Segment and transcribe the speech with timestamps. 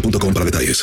[0.00, 0.82] para detalles.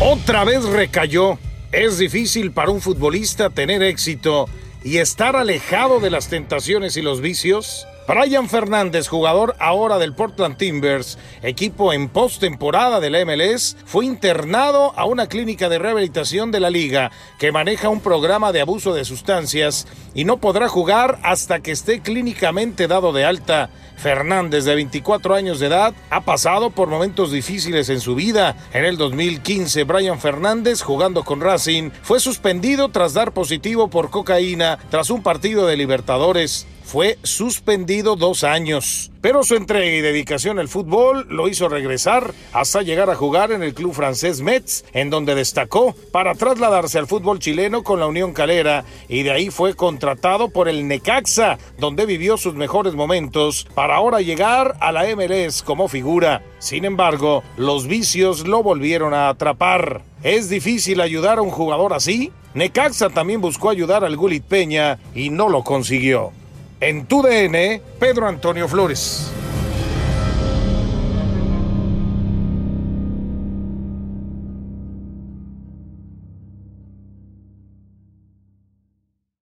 [0.00, 1.38] Otra vez recayó.
[1.72, 4.46] Es difícil para un futbolista tener éxito
[4.84, 7.86] y estar alejado de las tentaciones y los vicios.
[8.06, 15.06] Brian Fernández, jugador ahora del Portland Timbers, equipo en postemporada del MLS, fue internado a
[15.06, 19.88] una clínica de rehabilitación de la liga que maneja un programa de abuso de sustancias
[20.14, 23.70] y no podrá jugar hasta que esté clínicamente dado de alta.
[23.96, 28.54] Fernández, de 24 años de edad, ha pasado por momentos difíciles en su vida.
[28.72, 34.78] En el 2015, Brian Fernández, jugando con Racing, fue suspendido tras dar positivo por cocaína
[34.90, 39.10] tras un partido de Libertadores fue suspendido dos años.
[39.20, 43.64] Pero su entrega y dedicación al fútbol lo hizo regresar hasta llegar a jugar en
[43.64, 48.32] el club francés Metz, en donde destacó para trasladarse al fútbol chileno con la Unión
[48.32, 53.96] Calera y de ahí fue contratado por el Necaxa, donde vivió sus mejores momentos, para
[53.96, 56.44] ahora llegar a la MLS como figura.
[56.60, 60.02] Sin embargo, los vicios lo volvieron a atrapar.
[60.22, 62.30] ¿Es difícil ayudar a un jugador así?
[62.54, 66.32] Necaxa también buscó ayudar al Gulit Peña y no lo consiguió.
[66.80, 69.35] En tu DN, Pedro Antonio Flores.